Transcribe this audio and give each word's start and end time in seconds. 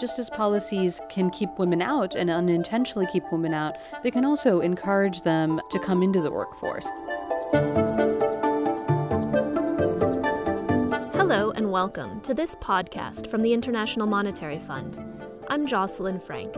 just 0.00 0.18
as 0.18 0.30
policies 0.30 0.98
can 1.10 1.28
keep 1.28 1.50
women 1.58 1.82
out 1.82 2.14
and 2.14 2.30
unintentionally 2.30 3.06
keep 3.12 3.22
women 3.30 3.52
out, 3.52 3.76
they 4.02 4.10
can 4.10 4.24
also 4.24 4.60
encourage 4.60 5.20
them 5.20 5.60
to 5.70 5.78
come 5.78 6.02
into 6.02 6.22
the 6.22 6.30
workforce. 6.30 6.88
Hello, 11.14 11.52
and 11.54 11.70
welcome 11.70 12.20
to 12.22 12.32
this 12.32 12.54
podcast 12.56 13.30
from 13.30 13.42
the 13.42 13.52
International 13.52 14.06
Monetary 14.06 14.58
Fund. 14.58 14.98
I'm 15.48 15.66
Jocelyn 15.66 16.18
Frank. 16.18 16.56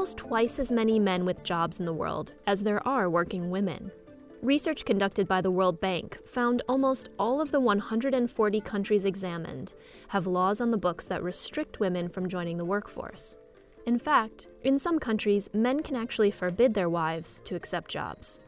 Almost 0.00 0.16
twice 0.16 0.58
as 0.58 0.72
many 0.72 0.98
men 0.98 1.26
with 1.26 1.44
jobs 1.44 1.78
in 1.78 1.84
the 1.84 1.92
world 1.92 2.32
as 2.46 2.62
there 2.62 2.82
are 2.88 3.10
working 3.10 3.50
women. 3.50 3.92
Research 4.40 4.86
conducted 4.86 5.28
by 5.28 5.42
the 5.42 5.50
World 5.50 5.78
Bank 5.78 6.16
found 6.26 6.62
almost 6.70 7.10
all 7.18 7.42
of 7.42 7.50
the 7.50 7.60
140 7.60 8.60
countries 8.62 9.04
examined 9.04 9.74
have 10.08 10.26
laws 10.26 10.58
on 10.58 10.70
the 10.70 10.78
books 10.78 11.04
that 11.04 11.22
restrict 11.22 11.80
women 11.80 12.08
from 12.08 12.30
joining 12.30 12.56
the 12.56 12.64
workforce. 12.64 13.36
In 13.84 13.98
fact, 13.98 14.48
in 14.64 14.78
some 14.78 14.98
countries, 14.98 15.50
men 15.52 15.82
can 15.82 15.96
actually 15.96 16.30
forbid 16.30 16.72
their 16.72 16.88
wives 16.88 17.42
to 17.44 17.54
accept 17.54 17.90
jobs. 17.90 18.40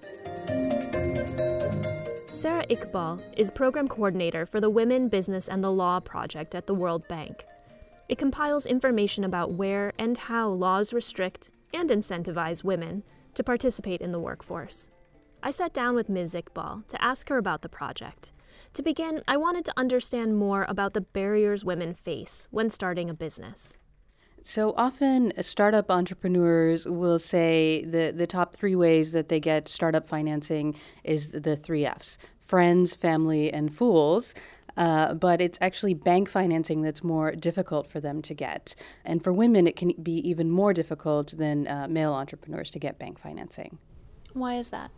Sarah 2.29 2.67
Iqbal 2.71 3.23
is 3.37 3.51
program 3.51 3.89
coordinator 3.89 4.47
for 4.47 4.59
the 4.59 4.71
Women, 4.71 5.11
Business, 5.11 5.51
and 5.51 5.63
the 5.63 5.71
Law 5.71 6.01
project 6.01 6.55
at 6.55 6.67
the 6.67 6.75
World 6.75 7.07
Bank. 7.09 7.45
It 8.09 8.19
compiles 8.19 8.67
information 8.67 9.25
about 9.25 9.53
where 9.53 9.93
and 9.99 10.19
how 10.19 10.49
laws 10.51 10.93
restrict 10.93 11.51
and 11.73 11.91
incentivize 11.91 12.65
women 12.65 13.03
to 13.35 13.45
participate 13.45 14.01
in 14.01 14.13
the 14.13 14.21
workforce. 14.21 14.91
I 15.43 15.51
sat 15.51 15.73
down 15.73 15.95
with 15.95 16.09
Ms. 16.09 16.35
Iqbal 16.35 16.87
to 16.89 17.03
ask 17.03 17.29
her 17.29 17.39
about 17.39 17.63
the 17.63 17.69
project. 17.69 18.33
To 18.75 18.83
begin, 18.83 19.23
I 19.27 19.37
wanted 19.37 19.65
to 19.67 19.73
understand 19.77 20.37
more 20.37 20.67
about 20.69 20.95
the 20.95 21.01
barriers 21.01 21.65
women 21.65 21.95
face 21.95 22.47
when 22.51 22.71
starting 22.71 23.11
a 23.11 23.15
business. 23.15 23.77
So 24.43 24.75
often, 24.77 25.33
startup 25.41 25.91
entrepreneurs 25.91 26.87
will 26.87 27.19
say 27.19 27.85
the, 27.85 28.13
the 28.15 28.27
top 28.27 28.55
three 28.55 28.75
ways 28.75 29.13
that 29.13 29.29
they 29.29 29.39
get 29.39 29.69
startup 29.69 30.05
financing 30.05 30.75
is 31.05 31.31
the 31.31 31.57
three 31.57 31.87
F's 31.87 32.19
friends, 32.41 32.95
family, 32.95 33.53
and 33.53 33.75
fools. 33.75 34.35
Uh, 34.77 35.15
but 35.15 35.41
it's 35.41 35.59
actually 35.61 35.95
bank 35.95 36.29
financing 36.29 36.83
that's 36.83 37.03
more 37.03 37.33
difficult 37.33 37.87
for 37.87 38.01
them 38.01 38.23
to 38.23 38.35
get. 38.35 38.75
And 39.05 39.23
for 39.23 39.33
women, 39.33 39.67
it 39.67 39.77
can 39.77 39.93
be 40.03 40.17
even 40.29 40.51
more 40.51 40.73
difficult 40.73 41.35
than 41.37 41.69
uh, 41.69 41.87
male 41.89 42.13
entrepreneurs 42.15 42.71
to 42.71 42.79
get 42.79 42.99
bank 42.99 43.19
financing. 43.19 43.79
Why 44.33 44.55
is 44.55 44.71
that? 44.71 44.91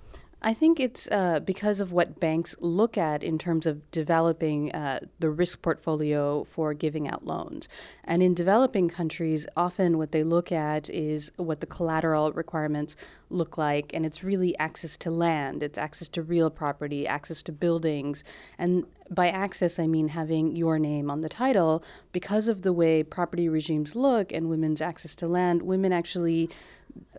I 0.46 0.52
think 0.52 0.78
it's 0.78 1.08
uh, 1.10 1.40
because 1.40 1.80
of 1.80 1.90
what 1.90 2.20
banks 2.20 2.54
look 2.60 2.98
at 2.98 3.22
in 3.22 3.38
terms 3.38 3.64
of 3.64 3.90
developing 3.90 4.70
uh, 4.72 5.00
the 5.18 5.30
risk 5.30 5.62
portfolio 5.62 6.44
for 6.44 6.74
giving 6.74 7.08
out 7.08 7.24
loans. 7.24 7.66
And 8.04 8.22
in 8.22 8.34
developing 8.34 8.90
countries, 8.90 9.46
often 9.56 9.96
what 9.96 10.12
they 10.12 10.22
look 10.22 10.52
at 10.52 10.90
is 10.90 11.32
what 11.36 11.60
the 11.60 11.66
collateral 11.66 12.30
requirements 12.32 12.94
look 13.30 13.56
like. 13.56 13.94
And 13.94 14.04
it's 14.04 14.22
really 14.22 14.54
access 14.58 14.98
to 14.98 15.10
land, 15.10 15.62
it's 15.62 15.78
access 15.78 16.08
to 16.08 16.22
real 16.22 16.50
property, 16.50 17.06
access 17.06 17.42
to 17.44 17.52
buildings. 17.52 18.22
And 18.58 18.84
by 19.10 19.30
access, 19.30 19.78
I 19.78 19.86
mean 19.86 20.08
having 20.08 20.54
your 20.54 20.78
name 20.78 21.10
on 21.10 21.22
the 21.22 21.30
title. 21.30 21.82
Because 22.12 22.48
of 22.48 22.60
the 22.60 22.72
way 22.74 23.02
property 23.02 23.48
regimes 23.48 23.96
look 23.96 24.30
and 24.30 24.50
women's 24.50 24.82
access 24.82 25.14
to 25.14 25.26
land, 25.26 25.62
women 25.62 25.90
actually 25.90 26.50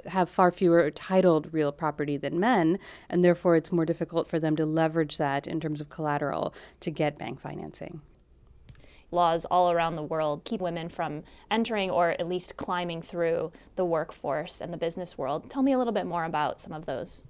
have 0.07 0.29
far 0.29 0.51
fewer 0.51 0.89
titled 0.91 1.53
real 1.53 1.71
property 1.71 2.17
than 2.17 2.39
men, 2.39 2.79
and 3.09 3.23
therefore 3.23 3.55
it's 3.55 3.71
more 3.71 3.85
difficult 3.85 4.27
for 4.27 4.39
them 4.39 4.55
to 4.55 4.65
leverage 4.65 5.17
that 5.17 5.47
in 5.47 5.59
terms 5.59 5.81
of 5.81 5.89
collateral 5.89 6.53
to 6.79 6.91
get 6.91 7.17
bank 7.17 7.39
financing. 7.39 8.01
Laws 9.11 9.45
all 9.45 9.71
around 9.71 9.95
the 9.95 10.03
world 10.03 10.43
keep 10.43 10.59
women 10.59 10.89
from 10.89 11.23
entering 11.49 11.89
or 11.89 12.11
at 12.11 12.27
least 12.27 12.57
climbing 12.57 13.01
through 13.01 13.51
the 13.75 13.85
workforce 13.85 14.59
and 14.59 14.73
the 14.73 14.77
business 14.77 15.17
world. 15.17 15.49
Tell 15.49 15.63
me 15.63 15.71
a 15.71 15.77
little 15.77 15.93
bit 15.93 16.05
more 16.05 16.25
about 16.25 16.59
some 16.59 16.73
of 16.73 16.85
those. 16.85 17.23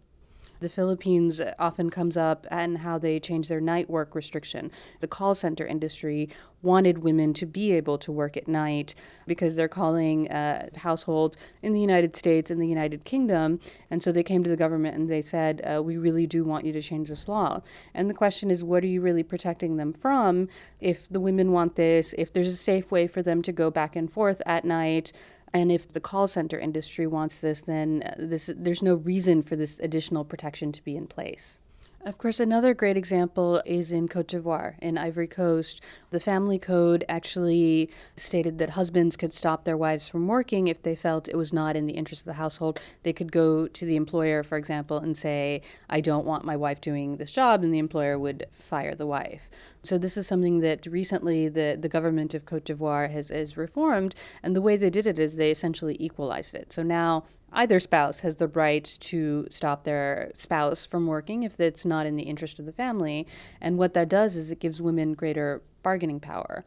The 0.60 0.70
Philippines 0.70 1.42
often 1.60 1.90
comes 1.90 2.18
up 2.18 2.48
and 2.50 2.80
how 2.80 2.98
they 2.98 3.20
changed 3.20 3.50
their 3.50 3.62
night 3.62 3.90
work 3.90 4.16
restriction. 4.16 4.72
The 5.02 5.08
call 5.08 5.36
center 5.36 5.66
industry 5.66 6.30
wanted 6.62 7.00
women 7.00 7.34
to 7.36 7.46
be 7.46 7.72
able 7.74 7.98
to 8.00 8.12
work 8.12 8.36
at 8.36 8.48
night 8.48 8.96
because 9.28 9.56
they're 9.56 9.68
calling 9.68 10.30
uh, 10.30 10.70
households 10.76 11.38
in 11.62 11.74
the 11.74 11.80
United 11.80 12.16
States 12.16 12.50
and 12.50 12.60
the 12.60 12.68
United 12.68 13.06
Kingdom. 13.06 13.60
And 13.92 14.02
so 14.02 14.12
they 14.12 14.24
came 14.24 14.44
to 14.44 14.50
the 14.50 14.58
government 14.58 14.98
and 14.98 15.10
they 15.10 15.22
said, 15.22 15.62
uh, 15.62 15.82
We 15.84 15.98
really 15.98 16.26
do 16.26 16.44
want 16.44 16.66
you 16.66 16.74
to 16.74 16.82
change 16.82 17.10
this 17.10 17.28
law. 17.28 17.62
And 17.94 18.10
the 18.10 18.14
question 18.14 18.50
is, 18.50 18.64
what 18.64 18.84
are 18.84 18.88
you 18.88 19.02
really 19.02 19.24
protecting 19.24 19.78
them 19.78 19.94
from 19.94 20.48
if 20.82 21.08
the 21.08 21.20
women 21.20 21.52
want 21.52 21.76
this, 21.76 22.14
if 22.18 22.34
there's 22.34 22.50
a 22.50 22.58
safe 22.58 22.92
way 22.92 23.08
for 23.08 23.22
them 23.22 23.42
to 23.44 23.52
go 23.52 23.70
back 23.70 23.96
and 23.96 24.12
forth 24.12 24.42
at 24.46 24.66
night? 24.66 25.12
And 25.56 25.72
if 25.72 25.88
the 25.88 26.02
call 26.02 26.28
center 26.28 26.60
industry 26.60 27.08
wants 27.08 27.40
this, 27.40 27.62
then 27.62 28.04
uh, 28.06 28.16
this, 28.20 28.50
there's 28.54 28.82
no 28.82 28.96
reason 28.96 29.42
for 29.42 29.56
this 29.56 29.80
additional 29.80 30.26
protection 30.26 30.74
to 30.74 30.84
be 30.84 30.98
in 30.98 31.08
place. 31.08 31.62
Of 32.06 32.20
course, 32.20 32.40
another 32.40 32.76
great 32.76 32.98
example 32.98 33.64
is 33.66 33.92
in 33.92 34.08
Cote 34.08 34.28
d'Ivoire, 34.28 34.76
in 34.80 34.96
Ivory 34.96 35.26
Coast. 35.26 35.82
The 36.12 36.20
family 36.20 36.60
code 36.60 37.04
actually 37.10 37.90
stated 38.16 38.60
that 38.60 38.70
husbands 38.70 39.18
could 39.18 39.34
stop 39.34 39.64
their 39.64 39.76
wives 39.76 40.08
from 40.08 40.28
working 40.28 40.68
if 40.68 40.84
they 40.84 40.96
felt 40.96 41.28
it 41.28 41.36
was 41.36 41.52
not 41.52 41.76
in 41.76 41.88
the 41.88 41.94
interest 41.94 42.22
of 42.22 42.28
the 42.28 42.34
household. 42.34 42.80
They 43.02 43.12
could 43.12 43.32
go 43.32 43.66
to 43.66 43.86
the 43.88 43.96
employer, 43.96 44.44
for 44.44 44.56
example, 44.56 45.00
and 45.00 45.18
say, 45.18 45.64
I 45.90 46.00
don't 46.00 46.28
want 46.28 46.46
my 46.46 46.56
wife 46.56 46.80
doing 46.80 47.18
this 47.18 47.32
job, 47.32 47.64
and 47.64 47.74
the 47.74 47.80
employer 47.80 48.20
would 48.20 48.46
fire 48.52 48.94
the 48.94 49.08
wife. 49.08 49.50
So 49.82 49.98
this 49.98 50.16
is 50.16 50.28
something 50.28 50.60
that 50.60 50.86
recently 50.86 51.50
the, 51.50 51.76
the 51.80 51.90
government 51.90 52.36
of 52.36 52.46
Cote 52.46 52.66
d'Ivoire 52.66 53.10
has, 53.10 53.30
has 53.30 53.58
reformed, 53.58 54.14
and 54.44 54.56
the 54.56 54.62
way 54.62 54.78
they 54.78 54.92
did 54.92 55.08
it 55.08 55.18
is 55.18 55.38
they 55.38 55.50
essentially 55.50 55.98
equalized 56.00 56.54
it. 56.54 56.72
So 56.72 56.84
now 56.84 57.24
either 57.56 57.80
spouse 57.80 58.20
has 58.20 58.36
the 58.36 58.48
right 58.48 58.84
to 59.00 59.48
stop 59.50 59.84
their 59.84 60.30
spouse 60.34 60.86
from 60.86 61.08
working 61.08 61.44
if 61.44 61.60
it's 61.60 61.86
not 61.86 62.06
in 62.06 62.16
the 62.16 62.24
interest 62.24 62.60
of 62.60 62.66
the 62.66 62.72
family. 62.72 63.26
And 63.62 63.78
what 63.78 63.94
that 63.96 64.10
does 64.10 64.36
is 64.36 64.52
it 64.52 64.60
gives 64.60 64.82
women 64.82 65.14
greater 65.14 65.62
bargaining 65.82 66.20
power. 66.20 66.66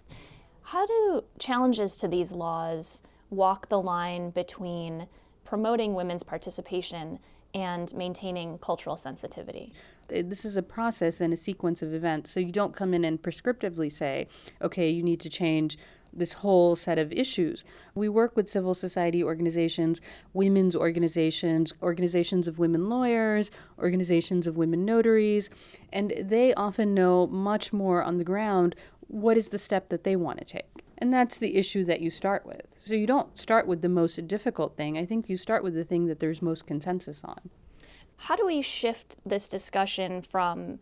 How 0.62 0.86
do 0.86 1.24
challenges 1.38 1.96
to 1.96 2.08
these 2.08 2.32
laws 2.32 3.02
walk 3.30 3.68
the 3.68 3.80
line 3.80 4.30
between 4.30 5.06
promoting 5.44 5.94
women's 5.94 6.22
participation 6.22 7.18
and 7.54 7.94
maintaining 7.94 8.58
cultural 8.58 8.96
sensitivity? 8.96 9.72
This 10.08 10.44
is 10.44 10.56
a 10.56 10.62
process 10.62 11.20
and 11.20 11.32
a 11.32 11.36
sequence 11.36 11.82
of 11.82 11.92
events. 11.92 12.30
So 12.30 12.40
you 12.40 12.52
don't 12.52 12.74
come 12.74 12.94
in 12.94 13.04
and 13.04 13.20
prescriptively 13.20 13.92
say, 13.92 14.26
okay, 14.62 14.88
you 14.88 15.02
need 15.02 15.20
to 15.20 15.30
change 15.30 15.78
this 16.12 16.34
whole 16.34 16.76
set 16.76 16.98
of 16.98 17.12
issues. 17.12 17.64
We 17.94 18.08
work 18.08 18.36
with 18.36 18.48
civil 18.48 18.74
society 18.74 19.22
organizations, 19.22 20.00
women's 20.32 20.74
organizations, 20.74 21.72
organizations 21.82 22.48
of 22.48 22.58
women 22.58 22.88
lawyers, 22.88 23.50
organizations 23.78 24.46
of 24.46 24.56
women 24.56 24.84
notaries, 24.84 25.50
and 25.92 26.12
they 26.20 26.54
often 26.54 26.94
know 26.94 27.26
much 27.26 27.72
more 27.72 28.02
on 28.02 28.18
the 28.18 28.24
ground 28.24 28.74
what 29.08 29.36
is 29.36 29.48
the 29.48 29.58
step 29.58 29.88
that 29.88 30.04
they 30.04 30.16
want 30.16 30.38
to 30.38 30.44
take. 30.44 30.84
And 30.98 31.12
that's 31.12 31.38
the 31.38 31.56
issue 31.56 31.84
that 31.84 32.00
you 32.00 32.10
start 32.10 32.44
with. 32.44 32.66
So 32.76 32.94
you 32.94 33.06
don't 33.06 33.38
start 33.38 33.66
with 33.66 33.82
the 33.82 33.88
most 33.88 34.26
difficult 34.26 34.76
thing. 34.76 34.98
I 34.98 35.06
think 35.06 35.28
you 35.28 35.36
start 35.36 35.62
with 35.62 35.74
the 35.74 35.84
thing 35.84 36.06
that 36.06 36.20
there's 36.20 36.42
most 36.42 36.66
consensus 36.66 37.22
on. 37.24 37.50
How 38.16 38.36
do 38.36 38.44
we 38.44 38.62
shift 38.62 39.16
this 39.24 39.48
discussion 39.48 40.22
from 40.22 40.80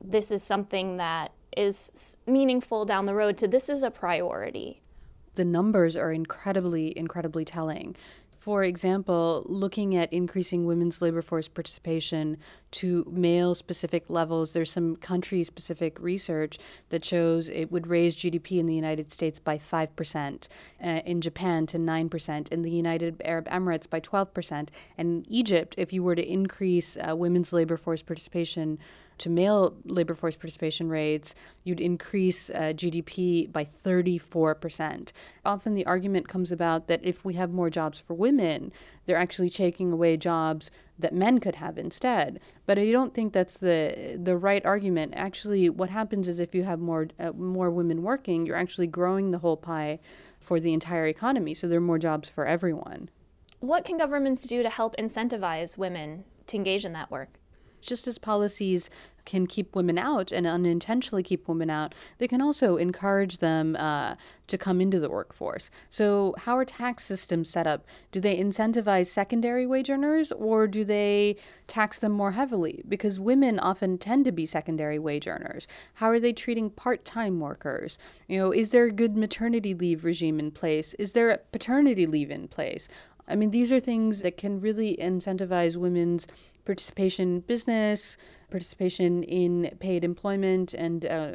this 0.00 0.30
is 0.30 0.42
something 0.42 0.98
that 0.98 1.32
is 1.56 2.16
meaningful 2.26 2.84
down 2.84 3.06
the 3.06 3.14
road 3.14 3.36
to 3.38 3.48
this 3.48 3.68
is 3.68 3.82
a 3.82 3.90
priority. 3.90 4.82
The 5.34 5.44
numbers 5.44 5.96
are 5.96 6.12
incredibly, 6.12 6.96
incredibly 6.96 7.44
telling. 7.44 7.96
For 8.46 8.62
example, 8.62 9.42
looking 9.48 9.96
at 9.96 10.12
increasing 10.12 10.66
women's 10.66 11.02
labor 11.02 11.20
force 11.20 11.48
participation 11.48 12.36
to 12.70 13.04
male 13.10 13.56
specific 13.56 14.08
levels, 14.08 14.52
there's 14.52 14.70
some 14.70 14.94
country 14.94 15.42
specific 15.42 15.98
research 15.98 16.56
that 16.90 17.04
shows 17.04 17.48
it 17.48 17.72
would 17.72 17.88
raise 17.88 18.14
GDP 18.14 18.60
in 18.60 18.66
the 18.66 18.74
United 18.76 19.10
States 19.10 19.40
by 19.40 19.58
5%, 19.58 20.46
uh, 20.80 20.86
in 20.86 21.20
Japan 21.20 21.66
to 21.66 21.76
9%, 21.76 22.48
in 22.52 22.62
the 22.62 22.70
United 22.70 23.20
Arab 23.24 23.48
Emirates 23.48 23.90
by 23.90 23.98
12%, 23.98 24.68
and 24.96 25.26
in 25.26 25.26
Egypt, 25.28 25.74
if 25.76 25.92
you 25.92 26.04
were 26.04 26.14
to 26.14 26.24
increase 26.24 26.96
uh, 26.96 27.16
women's 27.16 27.52
labor 27.52 27.76
force 27.76 28.02
participation 28.02 28.78
to 29.18 29.30
male 29.30 29.74
labor 29.84 30.14
force 30.14 30.36
participation 30.36 30.88
rates, 30.88 31.34
you'd 31.64 31.80
increase 31.80 32.50
uh, 32.50 32.72
GDP 32.74 33.50
by 33.50 33.64
34%. 33.64 35.12
Often 35.44 35.74
the 35.74 35.86
argument 35.86 36.28
comes 36.28 36.52
about 36.52 36.86
that 36.88 37.00
if 37.02 37.24
we 37.24 37.34
have 37.34 37.50
more 37.50 37.70
jobs 37.70 38.00
for 38.00 38.14
women, 38.14 38.72
they're 39.06 39.16
actually 39.16 39.50
taking 39.50 39.92
away 39.92 40.16
jobs 40.16 40.70
that 40.98 41.14
men 41.14 41.38
could 41.38 41.56
have 41.56 41.78
instead. 41.78 42.40
But 42.66 42.78
I 42.78 42.90
don't 42.90 43.14
think 43.14 43.32
that's 43.32 43.58
the 43.58 44.18
the 44.20 44.36
right 44.36 44.64
argument. 44.64 45.14
Actually, 45.16 45.68
what 45.68 45.90
happens 45.90 46.26
is 46.26 46.38
if 46.38 46.54
you 46.54 46.64
have 46.64 46.80
more 46.80 47.08
uh, 47.18 47.32
more 47.32 47.70
women 47.70 48.02
working, 48.02 48.46
you're 48.46 48.56
actually 48.56 48.86
growing 48.86 49.30
the 49.30 49.38
whole 49.38 49.56
pie 49.56 49.98
for 50.40 50.58
the 50.60 50.72
entire 50.72 51.06
economy. 51.06 51.54
So 51.54 51.68
there 51.68 51.78
are 51.78 51.82
more 51.82 51.98
jobs 51.98 52.28
for 52.28 52.46
everyone. 52.46 53.10
What 53.60 53.84
can 53.84 53.98
governments 53.98 54.46
do 54.46 54.62
to 54.62 54.70
help 54.70 54.96
incentivize 54.96 55.76
women 55.76 56.24
to 56.46 56.56
engage 56.56 56.84
in 56.84 56.92
that 56.92 57.10
work. 57.10 57.38
Just 57.80 58.06
as 58.06 58.18
policies 58.18 58.90
can 59.26 59.46
keep 59.46 59.74
women 59.74 59.98
out 59.98 60.32
and 60.32 60.46
unintentionally 60.46 61.22
keep 61.22 61.46
women 61.48 61.68
out, 61.68 61.94
they 62.18 62.28
can 62.28 62.40
also 62.40 62.76
encourage 62.76 63.38
them 63.38 63.76
uh, 63.76 64.14
to 64.46 64.56
come 64.56 64.80
into 64.80 64.98
the 64.98 65.10
workforce. 65.10 65.68
So, 65.90 66.34
how 66.38 66.56
are 66.56 66.64
tax 66.64 67.04
systems 67.04 67.50
set 67.50 67.66
up? 67.66 67.84
Do 68.12 68.20
they 68.20 68.38
incentivize 68.38 69.08
secondary 69.08 69.66
wage 69.66 69.90
earners 69.90 70.32
or 70.32 70.66
do 70.66 70.84
they 70.84 71.36
tax 71.66 71.98
them 71.98 72.12
more 72.12 72.32
heavily? 72.32 72.82
Because 72.88 73.20
women 73.20 73.58
often 73.58 73.98
tend 73.98 74.24
to 74.24 74.32
be 74.32 74.46
secondary 74.46 74.98
wage 74.98 75.26
earners. 75.26 75.66
How 75.94 76.08
are 76.08 76.20
they 76.20 76.32
treating 76.32 76.70
part 76.70 77.04
time 77.04 77.40
workers? 77.40 77.98
You 78.28 78.38
know, 78.38 78.52
is 78.52 78.70
there 78.70 78.84
a 78.84 78.92
good 78.92 79.16
maternity 79.16 79.74
leave 79.74 80.04
regime 80.04 80.38
in 80.38 80.52
place? 80.52 80.94
Is 80.94 81.12
there 81.12 81.30
a 81.30 81.38
paternity 81.38 82.06
leave 82.06 82.30
in 82.30 82.46
place? 82.48 82.88
I 83.28 83.34
mean, 83.34 83.50
these 83.50 83.72
are 83.72 83.80
things 83.80 84.22
that 84.22 84.36
can 84.36 84.60
really 84.60 84.96
incentivize 85.00 85.76
women's 85.76 86.26
participation 86.64 87.36
in 87.36 87.40
business, 87.40 88.18
participation 88.50 89.22
in 89.22 89.74
paid 89.78 90.04
employment, 90.04 90.74
and 90.74 91.06
uh, 91.06 91.32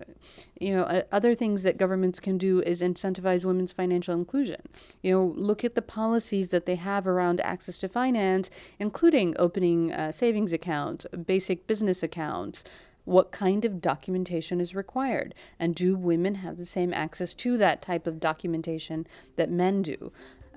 you 0.60 0.76
know 0.76 0.84
uh, 0.84 1.04
other 1.12 1.34
things 1.34 1.64
that 1.64 1.78
governments 1.78 2.20
can 2.20 2.38
do 2.38 2.62
is 2.62 2.82
incentivize 2.82 3.44
women's 3.44 3.72
financial 3.72 4.14
inclusion. 4.14 4.62
You 5.02 5.12
know, 5.14 5.34
look 5.36 5.64
at 5.64 5.74
the 5.76 5.82
policies 5.82 6.50
that 6.50 6.66
they 6.66 6.76
have 6.76 7.08
around 7.08 7.42
access 7.42 7.78
to 7.80 7.90
finance, 7.90 8.50
including 8.78 9.36
opening 9.40 9.92
a 9.92 10.14
savings 10.14 10.54
account, 10.54 11.06
basic 11.26 11.66
business 11.66 12.04
accounts. 12.04 12.64
What 13.04 13.32
kind 13.32 13.66
of 13.66 13.82
documentation 13.82 14.62
is 14.62 14.76
required? 14.76 15.34
And 15.60 15.74
do 15.74 15.96
women 15.96 16.36
have 16.36 16.58
the 16.58 16.68
same 16.68 16.94
access 16.94 17.34
to 17.34 17.58
that 17.58 17.82
type 17.82 18.06
of 18.06 18.20
documentation 18.20 19.08
that 19.38 19.50
men 19.50 19.82
do? 19.82 20.12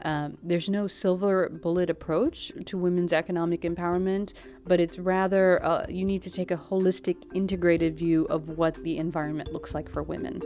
Um, 0.05 0.37
there's 0.43 0.69
no 0.69 0.87
silver 0.87 1.49
bullet 1.49 1.89
approach 1.89 2.53
to 2.67 2.77
women's 2.77 3.13
economic 3.13 3.63
empowerment, 3.63 4.35
but 4.67 4.79
it's 4.79 4.99
rather 4.99 5.65
uh, 5.65 5.87
you 5.89 6.05
need 6.05 6.21
to 6.23 6.31
take 6.31 6.51
a 6.51 6.57
holistic, 6.57 7.25
integrated 7.35 7.97
view 7.97 8.27
of 8.27 8.51
what 8.51 8.75
the 8.85 8.99
environment 8.99 9.53
looks 9.53 9.75
like 9.75 9.91
for 9.91 10.03
women. 10.03 10.41